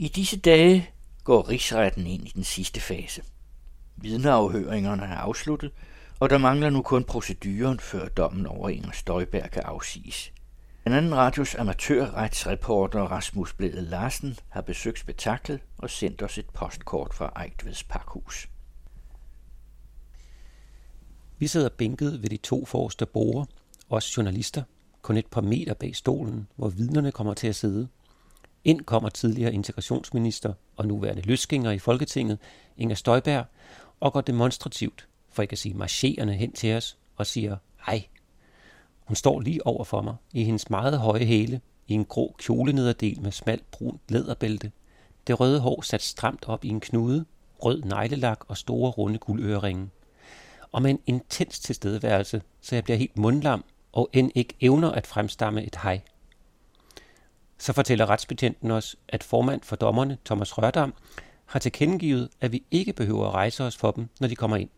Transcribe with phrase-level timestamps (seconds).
[0.00, 0.90] I disse dage
[1.24, 3.22] går rigsretten ind i den sidste fase.
[3.96, 5.72] Vidneafhøringerne er afsluttet,
[6.20, 10.32] og der mangler nu kun proceduren, før dommen over Inger Støjberg kan afsiges.
[10.86, 17.14] En anden radios amatørretsreporter Rasmus Blæde Larsen har besøgt spektaklet og sendt os et postkort
[17.14, 18.48] fra Ejtveds Parkhus.
[21.38, 23.44] Vi sidder bænket ved de to forreste borer,
[23.90, 24.62] os journalister,
[25.02, 27.88] kun et par meter bag stolen, hvor vidnerne kommer til at sidde.
[28.68, 32.38] Ind kommer tidligere integrationsminister og nuværende løsgænger i Folketinget,
[32.76, 33.44] Inger Støjberg,
[34.00, 37.56] og går demonstrativt, for ikke at sige marcherende hen til os og siger
[37.86, 38.04] hej.
[39.04, 43.20] Hun står lige over for mig i hendes meget høje hæle i en grå kjolenederdel
[43.22, 44.72] med smalt brunt læderbælte.
[45.26, 47.24] Det røde hår sat stramt op i en knude,
[47.64, 49.90] rød neglelak og store runde guldøreringe.
[50.72, 55.06] Og med en intens tilstedeværelse, så jeg bliver helt mundlam og end ikke evner at
[55.06, 56.00] fremstamme et hej.
[57.58, 60.94] Så fortæller retsbetjenten os, at formand for dommerne, Thomas Rørdam,
[61.46, 64.68] har tilkendegivet, at vi ikke behøver at rejse os for dem, når de kommer ind.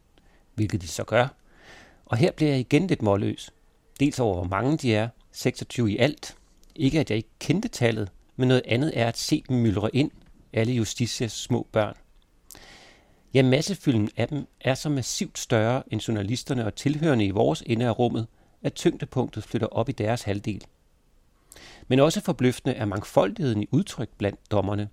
[0.54, 1.28] Hvilket de så gør.
[2.06, 3.50] Og her bliver jeg igen lidt målløs.
[4.00, 6.36] Dels over, hvor mange de er, 26 i alt.
[6.74, 10.10] Ikke at jeg ikke kendte tallet, men noget andet er at se dem myldre ind,
[10.52, 11.94] alle Justitias små børn.
[13.34, 17.86] Ja, massefylden af dem er så massivt større end journalisterne og tilhørende i vores ende
[17.86, 18.26] af rummet,
[18.62, 20.64] at tyngdepunktet flytter op i deres halvdel.
[21.90, 24.88] Men også forbløffende er mangfoldigheden i udtryk blandt dommerne.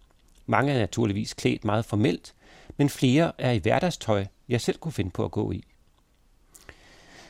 [0.46, 2.34] Mange er naturligvis klædt meget formelt,
[2.78, 5.64] men flere er i hverdagstøj, jeg selv kunne finde på at gå i.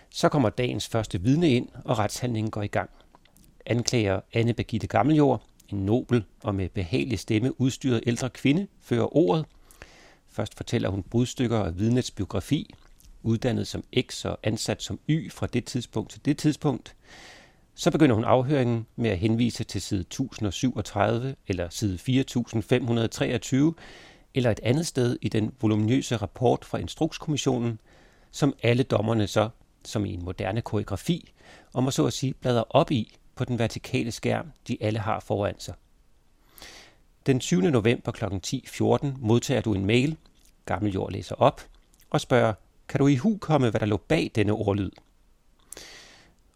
[0.09, 2.89] Så kommer dagens første vidne ind, og retshandlingen går i gang.
[3.65, 9.45] Anklager Anne Begitte Gammeljord, en nobel og med behagelig stemme udstyret ældre kvinde, fører ordet.
[10.27, 12.73] Først fortæller hun brudstykker af vidnets biografi,
[13.23, 16.95] uddannet som X og ansat som Y fra det tidspunkt til det tidspunkt.
[17.80, 23.73] Så begynder hun afhøringen med at henvise til side 1037 eller side 4523
[24.33, 27.80] eller et andet sted i den voluminøse rapport fra Instrukskommissionen,
[28.31, 29.50] som alle dommerne så,
[29.86, 31.33] som i en moderne koreografi,
[31.73, 35.20] og må så at sige bladrer op i på den vertikale skærm, de alle har
[35.20, 35.73] foran sig.
[37.26, 37.61] Den 7.
[37.61, 38.26] november kl.
[38.26, 40.17] 10.14 modtager du en mail,
[40.66, 41.61] Gammeljord læser op,
[42.10, 42.54] og spørger,
[42.87, 44.92] kan du i hu komme, hvad der lå bag denne ordlyd?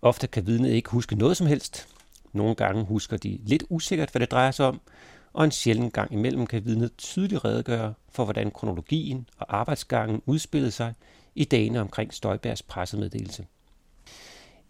[0.01, 1.88] Ofte kan vidnet ikke huske noget som helst.
[2.34, 4.81] Nogle gange husker de lidt usikkert, hvad det drejer sig om,
[5.34, 10.72] og en sjælden gang imellem kan vidnet tydeligt redegøre for, hvordan kronologien og arbejdsgangen udspillede
[10.72, 10.94] sig
[11.35, 13.45] i dagene omkring Støjbergs pressemeddelelse.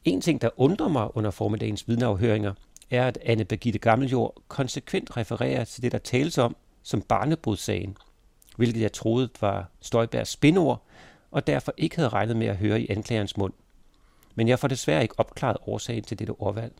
[0.05, 2.53] En ting, der undrer mig under formiddagens vidneafhøringer,
[2.89, 7.97] er, at Anne Birgitte Gammeljord konsekvent refererer til det, der tales om som barnebrudssagen,
[8.57, 10.83] hvilket jeg troede var Støjbergs spinord,
[11.31, 13.53] og derfor ikke havde regnet med at høre i anklagerens mund.
[14.35, 16.73] Men jeg får desværre ikke opklaret årsagen til dette ordvalg.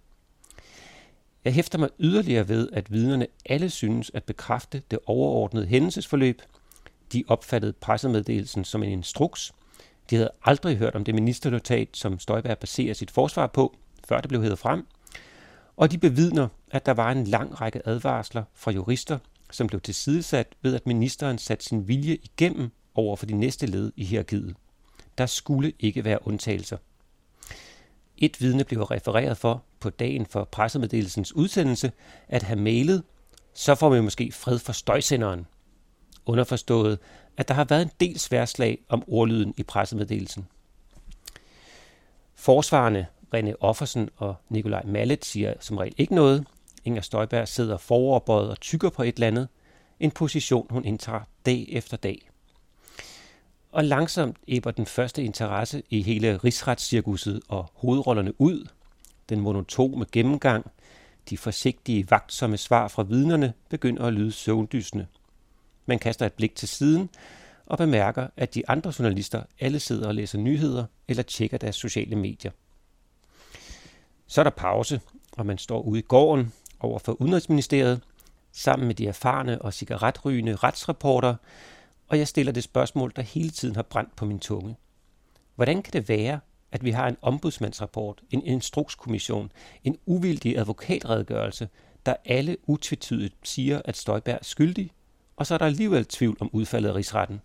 [1.46, 6.42] Jeg hæfter mig yderligere ved, at vidnerne alle synes at bekræfte det overordnede hændelsesforløb.
[7.14, 9.52] De opfattede pressemeddelelsen som en instruks.
[10.10, 13.76] De havde aldrig hørt om det ministernotat, som Støjberg baserer sit forsvar på,
[14.08, 14.88] før det blev hævet frem.
[15.78, 19.20] Og de bevidner, at der var en lang række advarsler fra jurister,
[19.52, 23.92] som blev tilsidesat ved, at ministeren satte sin vilje igennem over for de næste led
[23.96, 24.56] i hierarkiet.
[25.18, 26.78] Der skulle ikke være undtagelser.
[28.22, 31.92] Et vidne blev refereret for på dagen for pressemeddelelsens udsendelse
[32.28, 33.04] at have mailet,
[33.54, 35.48] så får vi måske fred for støjsenderen.
[36.26, 37.00] Underforstået,
[37.38, 40.48] at der har været en del sværslag om ordlyden i pressemeddelelsen.
[42.36, 43.06] Forsvarende
[43.36, 46.48] René Offersen og Nikolaj Mallet siger som regel ikke noget.
[46.86, 49.48] Inger Støjberg sidder foroverbøjet og tykker på et eller andet.
[50.00, 52.31] En position, hun indtager dag efter dag.
[53.72, 58.68] Og langsomt æber den første interesse i hele rigsretscirkuset og hovedrollerne ud.
[59.30, 60.72] Den monotone gennemgang,
[61.30, 65.08] de forsigtige, vagtsomme svar fra vidnerne begynder at lyde søvndysende.
[65.86, 67.10] Man kaster et blik til siden
[67.66, 72.16] og bemærker, at de andre journalister alle sidder og læser nyheder eller tjekker deres sociale
[72.16, 72.52] medier.
[74.28, 75.02] Så er der pause,
[75.38, 78.02] og man står ude i gården over for Udenrigsministeriet
[78.52, 81.36] sammen med de erfarne og cigaretrygende retsreporter,
[82.12, 84.76] og jeg stiller det spørgsmål, der hele tiden har brændt på min tunge.
[85.56, 86.40] Hvordan kan det være,
[86.72, 89.52] at vi har en ombudsmandsrapport, en instrukskommission,
[89.84, 91.70] en uvildig advokatredegørelse,
[92.06, 94.92] der alle utvetydigt siger, at Støjberg er skyldig,
[95.36, 97.42] og så er der alligevel tvivl om udfaldet af rigsretten.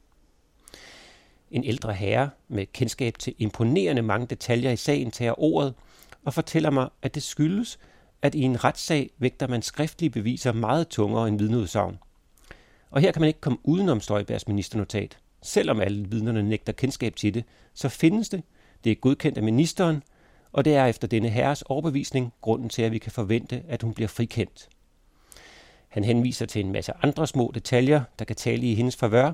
[1.50, 5.74] En ældre herre med kendskab til imponerende mange detaljer i sagen tager ordet
[6.24, 7.78] og fortæller mig, at det skyldes,
[8.22, 11.98] at i en retssag vægter man skriftlige beviser meget tungere end vidneudsagn.
[12.96, 15.18] Og her kan man ikke komme udenom Støjbergs ministernotat.
[15.42, 17.44] Selvom alle vidnerne nægter kendskab til det,
[17.74, 18.42] så findes det.
[18.84, 20.02] Det er godkendt af ministeren,
[20.52, 23.94] og det er efter denne herres overbevisning grunden til, at vi kan forvente, at hun
[23.94, 24.68] bliver frikendt.
[25.88, 29.32] Han henviser til en masse andre små detaljer, der kan tale i hendes favør,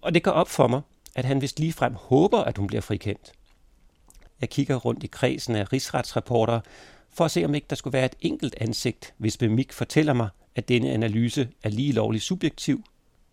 [0.00, 0.80] og det går op for mig,
[1.14, 3.32] at han vist ligefrem håber, at hun bliver frikendt.
[4.40, 6.60] Jeg kigger rundt i kredsen af rigsretsrapporter
[7.16, 10.28] for at se, om ikke der skulle være et enkelt ansigt, hvis Bemik fortæller mig,
[10.54, 12.84] at denne analyse er lige lovligt subjektiv,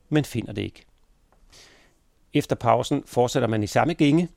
[0.10, 0.86] men finder det ikke.
[2.34, 4.30] Efter pausen fortsætter man i samme gænge.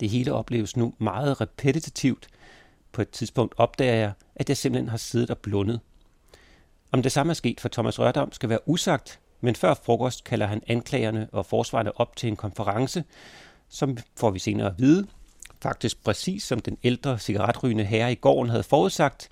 [0.00, 2.28] Det hele opleves nu meget repetitivt.
[2.92, 5.80] På et tidspunkt opdager jeg, at jeg simpelthen har siddet og blundet.
[6.92, 10.46] Om det samme er sket for Thomas Rørdam skal være usagt, men før frokost kalder
[10.46, 13.04] han anklagerne og forsvarerne op til en konference,
[13.68, 15.06] som får vi senere at vide,
[15.64, 19.28] faktisk præcis som den ældre cigaretrygende herre i gården havde forudsagt,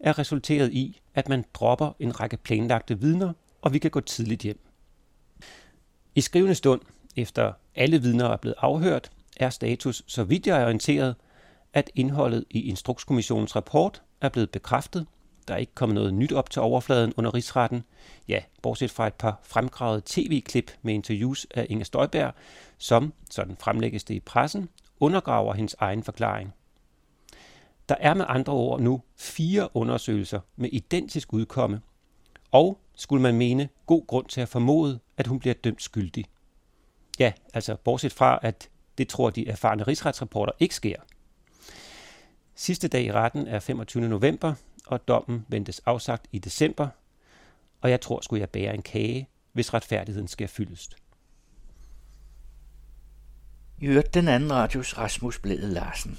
[0.00, 4.42] er resulteret i, at man dropper en række planlagte vidner, og vi kan gå tidligt
[4.42, 4.60] hjem.
[6.14, 6.80] I skrivende stund,
[7.16, 11.14] efter alle vidner er blevet afhørt, er status, så vidt jeg er orienteret,
[11.72, 15.06] at indholdet i Instrukskommissionens rapport er blevet bekræftet.
[15.48, 17.84] Der er ikke kommet noget nyt op til overfladen under rigsretten.
[18.28, 22.34] Ja, bortset fra et par fremgravede tv-klip med interviews af Inger Støjberg,
[22.78, 24.68] som, sådan fremlægges det i pressen,
[25.00, 26.54] undergraver hendes egen forklaring.
[27.88, 31.80] Der er med andre ord nu fire undersøgelser med identisk udkomme,
[32.52, 36.24] og skulle man mene god grund til at formode, at hun bliver dømt skyldig.
[37.18, 40.96] Ja, altså bortset fra, at det tror de erfarne rigsretsrapporter ikke sker.
[42.54, 44.08] Sidste dag i retten er 25.
[44.08, 44.54] november,
[44.86, 46.88] og dommen ventes afsagt i december,
[47.80, 50.90] og jeg tror skulle jeg bære en kage, hvis retfærdigheden skal fyldes.
[53.78, 56.18] I hørte den anden radios Rasmus Blæde Larsen.